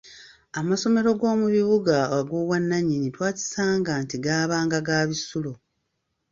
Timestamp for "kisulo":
5.09-5.53